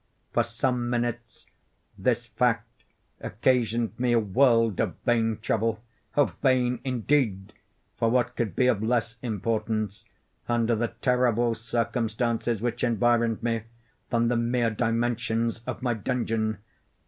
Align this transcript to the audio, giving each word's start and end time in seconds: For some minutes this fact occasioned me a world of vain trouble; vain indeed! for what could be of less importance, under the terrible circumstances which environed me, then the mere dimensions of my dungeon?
For 0.33 0.41
some 0.41 0.89
minutes 0.89 1.45
this 1.95 2.25
fact 2.25 2.85
occasioned 3.19 3.99
me 3.99 4.13
a 4.13 4.19
world 4.19 4.79
of 4.79 4.95
vain 5.05 5.37
trouble; 5.39 5.79
vain 6.41 6.79
indeed! 6.83 7.53
for 7.97 8.09
what 8.09 8.35
could 8.35 8.55
be 8.55 8.65
of 8.65 8.81
less 8.81 9.17
importance, 9.21 10.03
under 10.49 10.73
the 10.75 10.87
terrible 11.03 11.53
circumstances 11.53 12.63
which 12.63 12.83
environed 12.83 13.43
me, 13.43 13.61
then 14.09 14.27
the 14.27 14.37
mere 14.37 14.71
dimensions 14.71 15.61
of 15.67 15.83
my 15.83 15.93
dungeon? 15.93 16.57